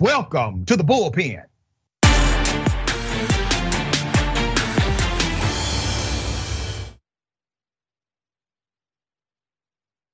[0.00, 1.44] Welcome to the bullpen.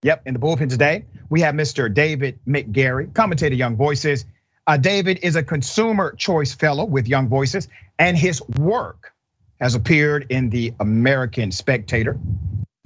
[0.03, 1.93] Yep, in the bullpen today, we have Mr.
[1.95, 4.25] David McGarry, commentator Young Voices.
[4.67, 9.13] Uh, David is a consumer choice fellow with Young Voices, and his work
[9.61, 12.19] has appeared in the American Spectator,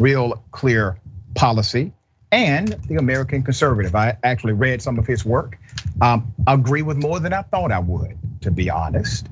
[0.00, 1.00] Real Clear
[1.34, 1.94] Policy,
[2.30, 3.94] and the American Conservative.
[3.94, 5.56] I actually read some of his work.
[6.00, 9.26] Um, agree with more than I thought I would, to be honest.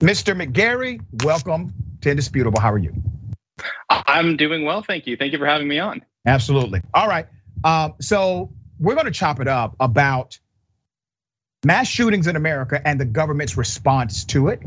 [0.00, 0.34] Mr.
[0.34, 2.60] McGarry, welcome to Indisputable.
[2.60, 2.94] How are you?
[3.90, 5.16] I'm doing well, thank you.
[5.16, 6.02] Thank you for having me on.
[6.26, 6.80] Absolutely.
[6.94, 7.26] All right.
[7.64, 10.38] Um, so we're going to chop it up about
[11.64, 14.62] mass shootings in America and the government's response to it.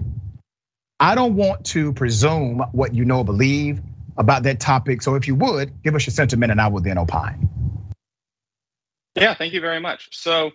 [1.00, 3.82] I don't want to presume what you know or believe
[4.16, 5.02] about that topic.
[5.02, 7.50] So if you would, give us your sentiment and I will then opine.
[9.16, 10.10] Yeah, thank you very much.
[10.12, 10.52] So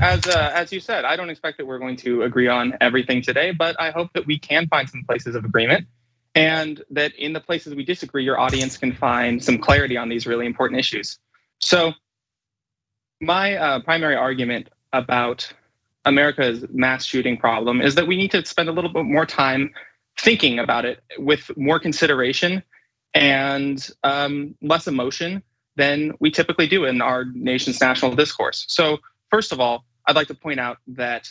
[0.00, 3.22] as uh, as you said, I don't expect that we're going to agree on everything
[3.22, 5.86] today, but I hope that we can find some places of agreement
[6.34, 10.26] and that in the places we disagree, your audience can find some clarity on these
[10.26, 11.18] really important issues.
[11.60, 11.92] So
[13.20, 15.52] my uh, primary argument about
[16.04, 19.72] America's mass shooting problem is that we need to spend a little bit more time
[20.18, 22.62] thinking about it with more consideration
[23.14, 25.42] and um, less emotion
[25.76, 28.64] than we typically do in our nation's national discourse.
[28.68, 28.98] So,
[29.30, 31.28] first of all, I'd like to point out that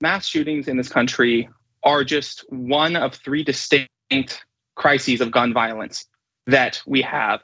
[0.00, 1.48] mass shootings in this country
[1.84, 4.44] are just one of three distinct
[4.74, 6.06] crises of gun violence
[6.48, 7.42] that we have.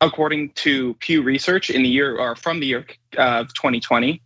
[0.00, 2.84] According to Pew Research, in the year or from the year
[3.16, 4.20] of 2020,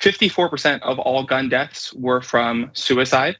[0.00, 3.38] 54% of all gun deaths were from suicide,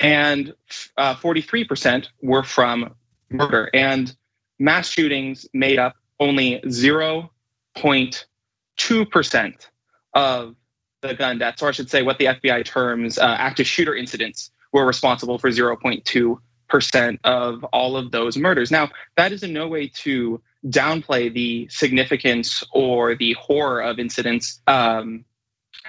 [0.00, 0.52] and
[0.98, 2.96] 43% uh, were from
[3.30, 3.70] murder.
[3.72, 4.12] And
[4.58, 9.66] mass shootings made up only 0.2%
[10.14, 10.56] of
[11.02, 14.50] the gun deaths, or I should say, what the FBI terms uh, active shooter incidents
[14.72, 18.70] were responsible for 0.2% of all of those murders.
[18.70, 24.60] Now, that is in no way to downplay the significance or the horror of incidents
[24.66, 25.24] um,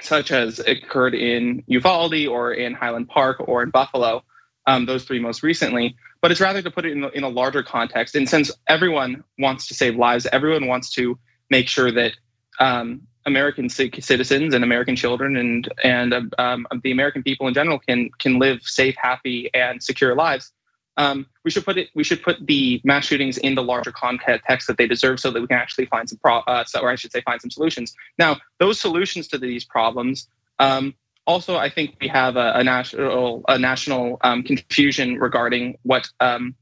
[0.01, 4.23] such as occurred in Uvalde or in Highland Park or in Buffalo,
[4.65, 7.63] um, those three most recently but it's rather to put it in, in a larger
[7.63, 8.15] context.
[8.15, 11.19] And since everyone wants to save lives, everyone wants to
[11.49, 12.13] make sure that
[12.61, 18.09] um, American citizens and American children and and um, the American people in general can
[18.19, 20.51] can live safe, happy, and secure lives.
[20.95, 21.89] Um, we should put it.
[21.95, 25.41] We should put the mass shootings in the larger context that they deserve, so that
[25.41, 27.95] we can actually find some pro, uh, or I should say, find some solutions.
[28.19, 30.27] Now, those solutions to these problems
[30.59, 30.93] um,
[31.25, 36.55] also, I think we have a, a national a national um, confusion regarding what um,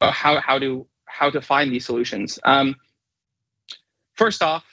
[0.00, 2.38] uh, how how to how to find these solutions.
[2.44, 2.76] Um,
[4.14, 4.64] first off,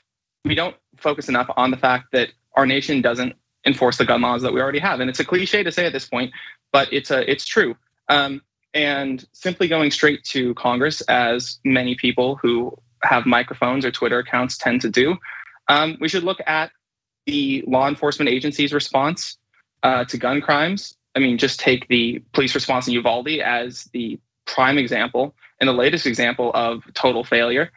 [0.46, 3.36] we don't focus enough on the fact that our nation doesn't
[3.66, 5.94] enforce the gun laws that we already have, and it's a cliche to say at
[5.94, 6.32] this point,
[6.72, 7.76] but it's a it's true.
[8.10, 8.42] Um,
[8.74, 14.58] and simply going straight to Congress, as many people who have microphones or Twitter accounts
[14.58, 15.18] tend to do,
[15.68, 16.72] um, we should look at
[17.26, 19.38] the law enforcement agency's response
[19.84, 20.96] uh, to gun crimes.
[21.16, 25.74] I mean, just take the police response in Uvalde as the prime example and the
[25.74, 27.72] latest example of total failure.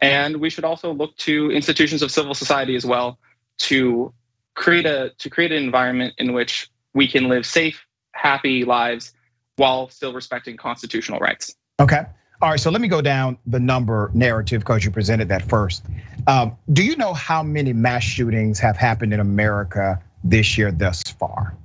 [0.00, 3.18] And we should also look to institutions of civil society as well
[3.58, 4.12] to
[4.54, 9.12] create a to create an environment in which we can live safe, happy lives
[9.56, 11.54] while still respecting constitutional rights.
[11.80, 12.04] Okay.
[12.40, 15.84] All right, so let me go down the number narrative because you presented that first.
[16.28, 21.02] Um, do you know how many mass shootings have happened in America this year thus
[21.02, 21.56] far?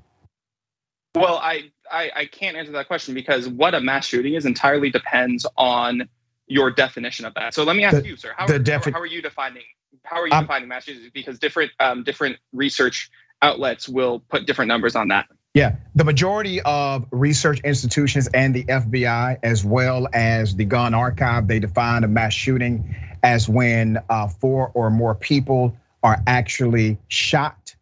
[1.14, 4.90] Well, I, I, I can't answer that question because what a mass shooting is entirely
[4.90, 6.10] depends on
[6.48, 7.54] your definition of that.
[7.54, 9.64] So let me ask the, you, sir, how, are, defi- how, are you defining
[10.04, 11.10] how are you um, defining mass shootings?
[11.14, 13.10] Because different um, different research
[13.42, 15.28] outlets will put different numbers on that.
[15.54, 21.48] Yeah, the majority of research institutions and the FBI, as well as the gun archive,
[21.48, 27.76] they define a mass shooting as when uh, four or more people are actually shot,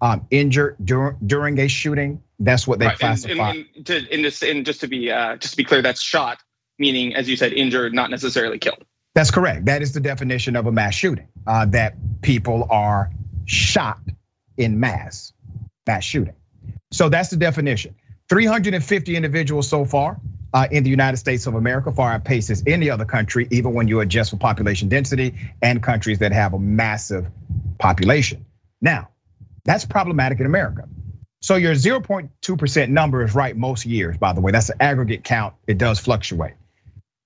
[0.00, 2.22] um, injured during during a shooting.
[2.38, 2.98] That's what they right.
[2.98, 3.50] classify.
[3.50, 6.00] And, and, to, and, just, and just to be uh, just to be clear, that's
[6.00, 6.38] shot,
[6.80, 8.82] meaning as you said, injured, not necessarily killed.
[9.14, 9.66] That's correct.
[9.66, 11.28] That is the definition of a mass shooting.
[11.46, 13.10] Uh, that people are
[13.44, 13.98] shot
[14.56, 15.32] in mass,
[15.86, 16.34] mass shooting.
[16.92, 17.96] So that's the definition.
[18.28, 20.20] 350 individuals so far
[20.52, 24.00] uh, in the United States of America, far outpaces any other country, even when you
[24.00, 27.26] adjust for population density and countries that have a massive
[27.78, 28.46] population.
[28.80, 29.08] Now,
[29.64, 30.88] that's problematic in America.
[31.42, 34.52] So your 0.2% number is right most years, by the way.
[34.52, 35.54] That's an aggregate count.
[35.66, 36.54] It does fluctuate.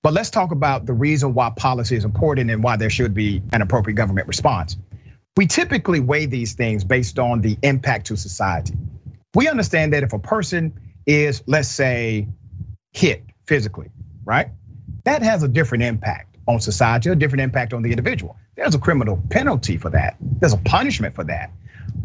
[0.05, 3.41] But let's talk about the reason why policy is important and why there should be
[3.51, 4.77] an appropriate government response.
[5.35, 8.75] we typically weigh these things based on the impact to society.
[9.33, 12.27] We understand that if a person is, let's say,
[12.93, 13.89] hit physically,
[14.23, 14.49] right?
[15.05, 18.37] That has a different impact on society, a different impact on the individual.
[18.55, 20.17] There's a criminal penalty for that.
[20.21, 21.49] There's a punishment for that.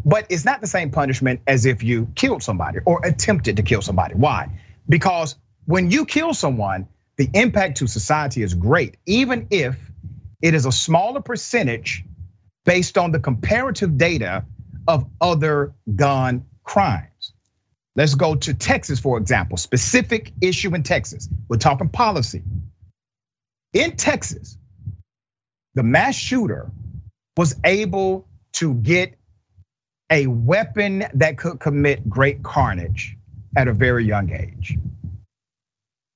[0.03, 3.83] But it's not the same punishment as if you killed somebody or attempted to kill
[3.83, 4.15] somebody.
[4.15, 4.49] Why?
[4.89, 6.87] Because when you kill someone,
[7.17, 9.77] the impact to society is great, even if
[10.41, 12.03] it is a smaller percentage
[12.65, 14.45] based on the comparative data
[14.87, 17.33] of other gun crimes.
[17.95, 21.27] Let's go to Texas, for example, specific issue in Texas.
[21.49, 22.43] We're talking policy.
[23.73, 24.57] In Texas,
[25.75, 26.71] the mass shooter
[27.37, 29.17] was able to get
[30.09, 33.17] a weapon that could commit great carnage
[33.55, 34.77] at a very young age.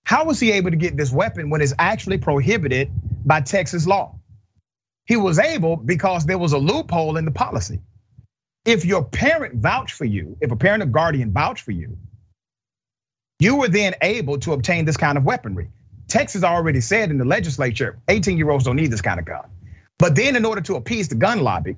[0.06, 2.92] How was he able to get this weapon when it's actually prohibited
[3.26, 4.16] by Texas law?
[5.06, 7.82] He was able because there was a loophole in the policy.
[8.66, 11.98] If your parent vouched for you, if a parent or guardian vouched for you,
[13.40, 15.70] you were then able to obtain this kind of weaponry.
[16.08, 19.50] Texas already said in the legislature, 18 year olds don't need this kind of gun.
[19.98, 21.78] But then, in order to appease the gun lobby,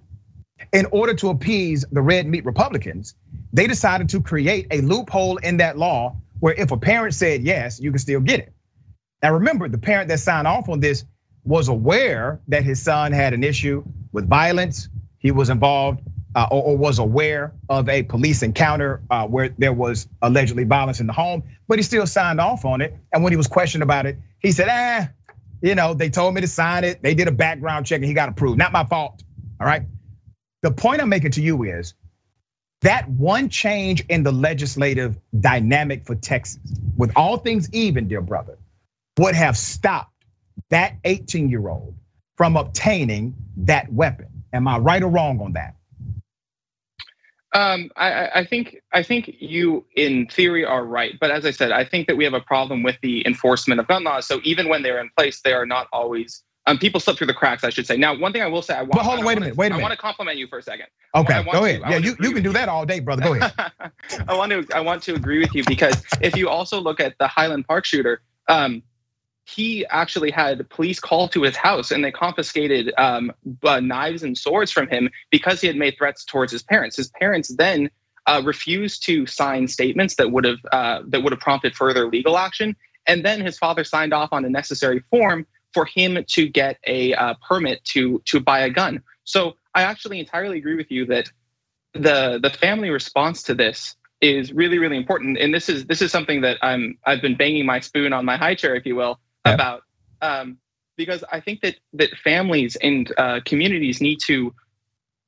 [0.74, 3.15] in order to appease the red meat Republicans,
[3.53, 7.80] they decided to create a loophole in that law where if a parent said yes,
[7.80, 8.54] you can still get it.
[9.24, 11.06] Now remember, the parent that signed off on this
[11.44, 14.89] was aware that his son had an issue with violence.
[15.18, 16.01] He was involved
[16.36, 21.07] uh, or was aware of a police encounter uh, where there was allegedly violence in
[21.07, 22.95] the home, but he still signed off on it.
[23.12, 25.10] And when he was questioned about it, he said, "Ah,
[25.62, 27.01] you know, they told me to sign it.
[27.01, 28.57] They did a background check and he got approved.
[28.57, 29.24] Not my fault."
[29.60, 29.84] All right.
[30.62, 31.94] The point I'm making to you is
[32.81, 36.59] that one change in the legislative dynamic for Texas,
[36.95, 38.57] with all things even, dear brother,
[39.18, 40.13] would have stopped
[40.69, 41.95] that 18 year old
[42.35, 44.27] from obtaining that weapon.
[44.53, 45.75] Am I right or wrong on that?
[47.53, 51.13] Um, I, I, think I think you, in theory, are right.
[51.19, 53.88] But as I said, I think that we have a problem with the enforcement of
[53.88, 54.27] gun laws.
[54.27, 57.34] So even when they're in place, they are not always um, people slip through the
[57.34, 57.96] cracks, I should say.
[57.96, 58.92] Now, one thing I will say, I want.
[58.92, 59.80] But hold on, wait a minute, wait a minute.
[59.80, 60.88] I want to compliment you for a second.
[61.16, 61.81] Okay, go ahead.
[61.81, 63.24] To, yeah, you, you can do that all day, brother.
[63.24, 63.54] Go ahead.
[64.28, 67.18] I want to I want to agree with you because if you also look at
[67.19, 68.84] the Highland Park shooter, um,
[69.46, 73.31] he actually had police call to his house and they confiscated um,
[73.63, 76.98] uh, knives and swords from him because he had made threats towards his parents.
[76.98, 77.90] His parents then
[78.25, 82.38] uh, refused to sign statements that would have uh, that would have prompted further legal
[82.38, 82.75] action,
[83.08, 87.13] and then his father signed off on a necessary form for him to get a
[87.13, 89.03] uh, permit to to buy a gun.
[89.25, 91.29] So I actually entirely agree with you that
[91.94, 96.12] the the family response to this is really really important, and this is this is
[96.12, 99.19] something that I'm I've been banging my spoon on my high chair, if you will,
[99.45, 99.53] yeah.
[99.53, 99.81] about
[100.19, 100.57] um,
[100.95, 104.56] because I think that that families and uh, communities need to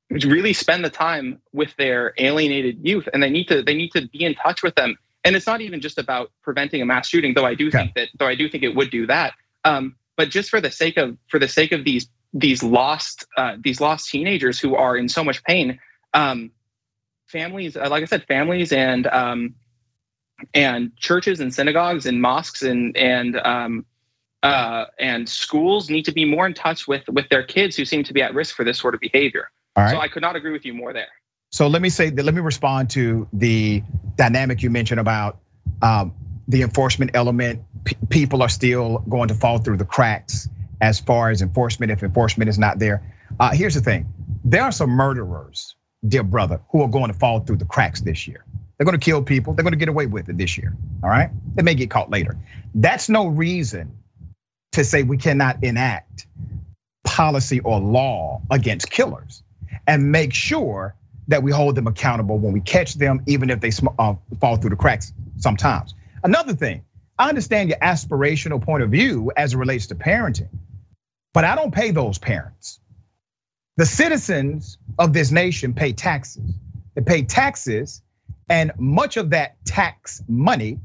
[0.10, 4.08] really spend the time with their alienated youth, and they need to they need to
[4.08, 4.98] be in touch with them.
[5.24, 8.08] And it's not even just about preventing a mass shooting, though I do think that
[8.18, 9.34] though I do think it would do that.
[9.64, 13.56] Um, but just for the sake of for the sake of these these lost uh,
[13.58, 15.80] these lost teenagers who are in so much pain,
[16.14, 16.52] um,
[17.28, 19.56] families, uh, like I said, families and um,
[20.54, 23.86] and churches and synagogues and mosques and and um,
[24.44, 28.04] uh, and schools need to be more in touch with with their kids who seem
[28.04, 29.50] to be at risk for this sort of behavior.
[29.92, 31.08] So I could not agree with you more there.
[31.52, 33.84] So let me say that let me respond to the
[34.18, 35.40] dynamic you mentioned about
[35.82, 36.14] um,
[36.50, 37.62] the enforcement element,
[38.10, 40.50] people are still going to fall through the cracks
[40.82, 43.04] as far as enforcement if enforcement is not there.
[43.40, 44.12] Uh, here's the thing
[44.44, 45.76] there are some murderers,
[46.06, 48.44] dear brother, who are going to fall through the cracks this year.
[48.78, 49.54] They're going to kill people.
[49.54, 50.76] They're going to get away with it this year.
[51.04, 51.30] All right.
[51.54, 52.38] They may get caught later.
[52.74, 53.98] That's no reason
[54.72, 56.26] to say we cannot enact
[57.04, 59.44] policy or law against killers
[59.86, 60.96] and make sure
[61.28, 64.72] that we hold them accountable when we catch them, even if they uh, fall through
[64.72, 65.94] the cracks sometimes.
[66.24, 66.84] Another thing,
[67.18, 70.50] I understand your aspirational point of view as it relates to parenting,
[71.34, 72.80] but I don't pay those parents.
[73.78, 76.52] The citizens of this nation pay taxes.
[76.96, 78.02] They pay taxes,
[78.50, 80.80] and much of that tax money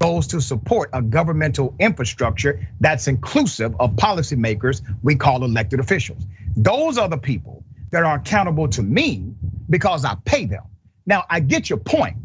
[0.00, 6.22] goes to support a governmental infrastructure that's inclusive of policymakers we call elected officials.
[6.56, 9.34] Those are the people that are accountable to me
[9.70, 10.64] because I pay them.
[11.06, 12.16] Now, I get your point.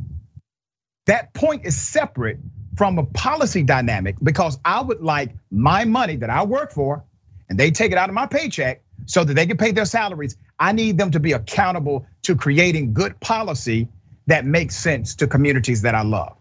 [1.10, 2.38] That point is separate
[2.78, 7.04] from a policy dynamic because I would like my money that I work for
[7.50, 10.38] and they take it out of my paycheck so that they can pay their salaries.
[10.60, 13.88] I need them to be accountable to creating good policy
[14.28, 16.38] that makes sense to communities that I love.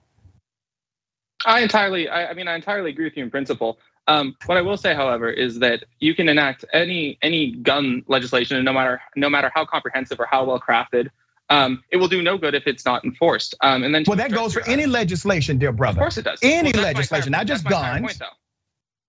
[1.46, 3.78] I entirely, I mean, I entirely agree with you in principle.
[4.06, 8.62] Um, what I will say, however, is that you can enact any any gun legislation,
[8.64, 11.08] no matter no matter how comprehensive or how well crafted.
[11.50, 13.54] Um, it will do no good if it's not enforced.
[13.62, 16.00] Um, and then well, that goes for any legislation, dear brother.
[16.00, 16.38] Of course, it does.
[16.42, 18.00] Any well, legislation, not just guns.
[18.00, 18.22] Point,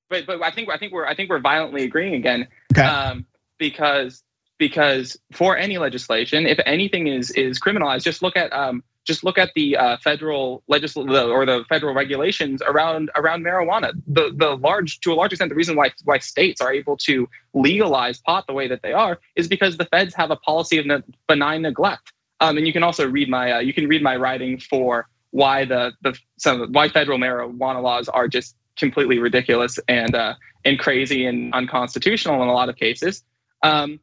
[0.10, 2.48] but but I think I think we're I think we're violently agreeing again.
[2.72, 2.82] Okay.
[2.82, 3.26] Um,
[3.58, 4.24] because
[4.58, 9.38] because for any legislation, if anything is is criminalized, just look at um, just look
[9.38, 13.92] at the uh, federal legislative or the federal regulations around around marijuana.
[14.08, 17.30] The the large to a large extent, the reason why why states are able to
[17.54, 21.04] legalize pot the way that they are is because the feds have a policy of
[21.28, 22.12] benign neglect.
[22.40, 25.66] Um, and you can also read my uh, you can read my writing for why
[25.66, 31.26] the the some why federal marijuana laws are just completely ridiculous and uh, and crazy
[31.26, 33.24] and unconstitutional in a lot of cases.
[33.64, 34.00] Um,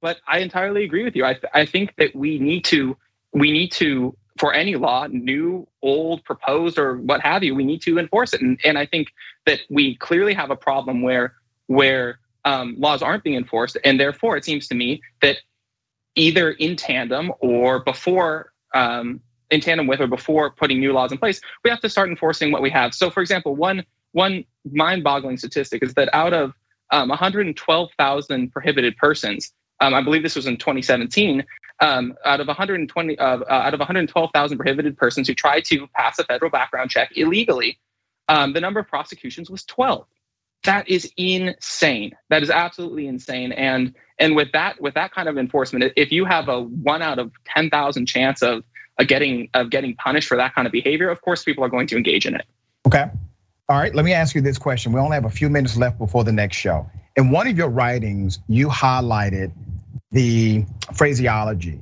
[0.00, 1.24] but I entirely agree with you.
[1.24, 2.96] I, th- I think that we need to
[3.32, 7.82] we need to for any law, new, old, proposed, or what have you, we need
[7.82, 8.40] to enforce it.
[8.40, 9.08] And, and I think
[9.44, 11.34] that we clearly have a problem where
[11.66, 15.36] where um, laws aren't being enforced, and therefore it seems to me that
[16.14, 21.18] either in tandem or before um, in tandem with or before putting new laws in
[21.18, 22.94] place, we have to start enforcing what we have.
[22.94, 26.52] So, for example, one one mind-boggling statistic is that out of
[26.90, 31.44] um, 112,000 prohibited persons, um, I believe this was in 2017,
[31.80, 36.18] um, out of 120 uh, uh, out of 112,000 prohibited persons who tried to pass
[36.18, 37.78] a federal background check illegally,
[38.28, 40.06] um, the number of prosecutions was 12.
[40.64, 42.12] That is insane.
[42.28, 43.52] That is absolutely insane.
[43.52, 47.18] And and with that with that kind of enforcement, if you have a one out
[47.18, 48.64] of 10,000 chance of,
[48.98, 51.86] of getting of getting punished for that kind of behavior, of course people are going
[51.88, 52.44] to engage in it.
[52.86, 53.10] Okay.
[53.68, 54.92] All right, let me ask you this question.
[54.92, 56.90] We only have a few minutes left before the next show.
[57.16, 59.52] In one of your writings, you highlighted
[60.10, 61.78] the phraseology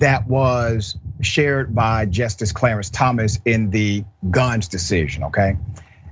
[0.00, 5.56] that was shared by Justice Clarence Thomas in the guns decision, okay?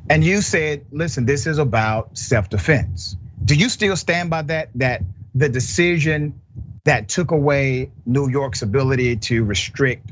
[0.08, 3.16] And you said, listen, this is about self defense.
[3.44, 4.70] Do you still stand by that?
[4.76, 5.02] That
[5.34, 6.40] the decision
[6.84, 10.10] that took away New York's ability to restrict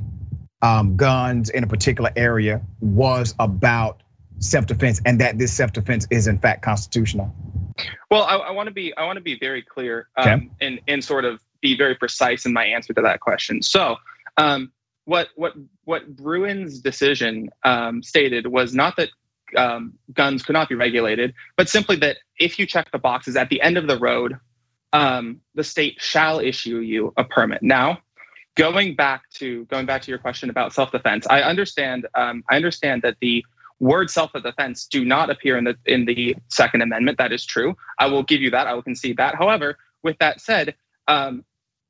[0.63, 4.03] um, guns in a particular area was about
[4.39, 7.35] self defense and that this self defense is in fact constitutional?
[8.11, 11.05] Well, I, I want to be I want to be very clear um, and and
[11.05, 13.63] sort of be very precise in my answer to that question.
[13.63, 13.97] So,
[14.37, 14.73] um,
[15.05, 15.55] what what
[15.85, 19.11] what Bruen's decision um, stated was not that
[19.57, 23.49] um, guns could not be regulated, but simply that if you check the boxes at
[23.49, 24.39] the end of the road,
[24.93, 27.63] um, the state shall issue you a permit.
[27.63, 27.99] Now,
[28.57, 33.03] going back to going back to your question about self-defense, I understand um, I understand
[33.03, 33.45] that the
[33.79, 37.19] word self-defense do not appear in the in the Second Amendment.
[37.19, 37.77] That is true.
[37.99, 38.67] I will give you that.
[38.67, 39.37] I will concede that.
[39.37, 40.75] However, with that said,
[41.09, 41.45] um,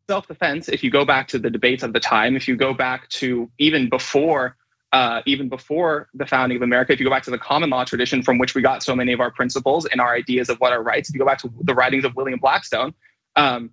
[0.09, 0.69] self-defense.
[0.69, 3.49] If you go back to the debates of the time, if you go back to
[3.59, 4.57] even before
[4.93, 7.85] uh, even before the founding of America, if you go back to the common law
[7.85, 10.73] tradition from which we got so many of our principles and our ideas of what
[10.73, 12.93] are rights, if you go back to the writings of William Blackstone,
[13.37, 13.71] um,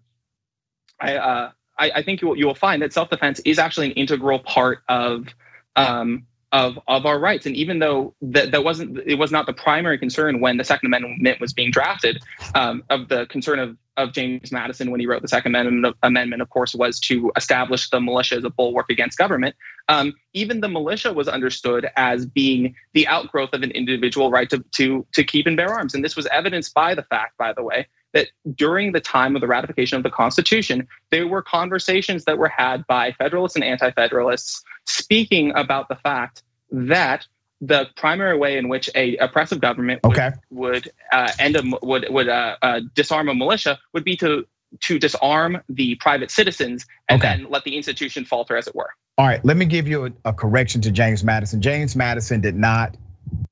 [0.99, 3.93] I, uh, I, I, think you will, you will find that self-defense is actually an
[3.93, 5.27] integral part of
[5.75, 7.45] um, of of our rights.
[7.45, 10.93] And even though that that wasn't it was not the primary concern when the Second
[10.93, 12.21] Amendment was being drafted,
[12.55, 16.41] um, of the concern of of James Madison when he wrote the Second Amendment, amendment
[16.41, 19.55] of course, was to establish the militia as a bulwark against government.
[19.89, 24.63] Um, even the militia was understood as being the outgrowth of an individual right to,
[24.75, 25.95] to, to keep and bear arms.
[25.95, 27.87] And this was evidenced by the fact, by the way,
[28.17, 32.47] that during the time of the ratification of the Constitution, there were conversations that were
[32.49, 37.27] had by Federalists and Anti Federalists speaking about the fact that
[37.61, 40.31] the primary way in which a oppressive government would, okay.
[40.49, 44.47] would uh, end a, would would uh, uh, disarm a militia would be to
[44.81, 47.37] to disarm the private citizens and okay.
[47.37, 48.89] then let the institution falter, as it were.
[49.19, 51.61] All right, let me give you a, a correction to James Madison.
[51.61, 52.97] James Madison did not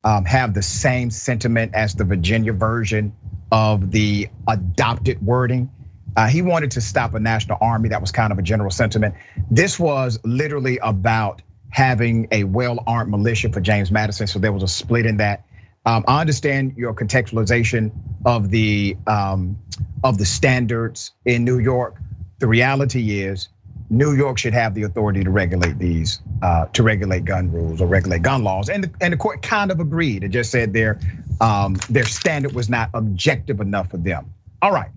[0.04, 3.16] um, have the same sentiment as the Virginia version
[3.52, 5.72] of the adopted wording.
[6.16, 7.90] Uh, he wanted to stop a national army.
[7.90, 9.16] That was kind of a general sentiment.
[9.52, 14.28] This was literally about having a well-armed militia for James Madison.
[14.28, 15.46] So there was a split in that.
[15.86, 17.92] Um, I understand your contextualization
[18.26, 19.60] of the um,
[20.04, 21.96] of the standards in New York.
[22.40, 23.50] The reality is,
[23.90, 27.88] New York should have the authority to regulate these, uh, to regulate gun rules or
[27.88, 28.70] regulate gun laws.
[28.70, 30.24] And the, and the court kind of agreed.
[30.24, 31.00] It just said their
[31.40, 34.34] um, their standard was not objective enough for them.
[34.62, 34.90] All right,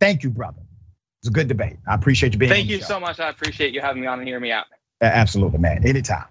[0.00, 0.62] thank you, brother.
[1.20, 1.76] It's a good debate.
[1.86, 2.50] I appreciate you being.
[2.50, 2.56] Here.
[2.56, 3.20] Thank you so much.
[3.20, 4.66] I appreciate you having me on and hearing me out.
[5.00, 5.86] Absolutely, man.
[5.86, 6.24] Anytime.